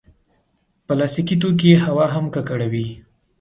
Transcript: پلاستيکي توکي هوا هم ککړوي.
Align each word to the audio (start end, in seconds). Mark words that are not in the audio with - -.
پلاستيکي 0.85 1.35
توکي 1.41 1.71
هوا 1.85 2.05
هم 2.13 2.25
ککړوي. 2.35 2.87